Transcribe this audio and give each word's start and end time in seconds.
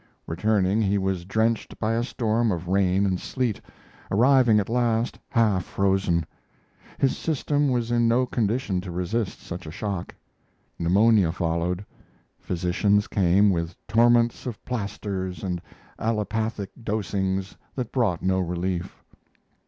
Returning 0.25 0.81
he 0.81 0.97
was 0.97 1.25
drenched 1.25 1.77
by 1.77 1.93
a 1.93 2.03
storm 2.03 2.51
of 2.51 2.67
rain 2.67 3.05
and 3.05 3.19
sleet, 3.19 3.61
arriving 4.09 4.59
at 4.59 4.67
last 4.67 5.19
half 5.29 5.63
frozen. 5.63 6.25
His 6.97 7.15
system 7.15 7.69
was 7.69 7.91
in 7.91 8.07
no 8.07 8.25
condition 8.25 8.81
to 8.81 8.89
resist 8.91 9.41
such 9.41 9.67
a 9.67 9.71
shock. 9.71 10.15
Pneumonia 10.79 11.31
followed; 11.31 11.85
physicians 12.39 13.07
came 13.07 13.51
with 13.51 13.75
torments 13.87 14.47
of 14.47 14.65
plasters 14.65 15.43
and 15.43 15.61
allopathic 15.99 16.71
dosings 16.83 17.55
that 17.75 17.91
brought 17.91 18.23
no 18.23 18.39
relief. 18.39 19.03